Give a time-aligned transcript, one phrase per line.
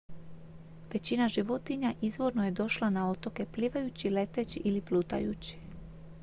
[0.93, 5.57] većina životinja izvorno je došla na otoke plivajući leteći ili plutajući